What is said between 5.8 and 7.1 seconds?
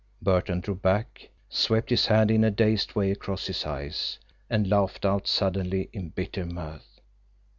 in bitter mirth.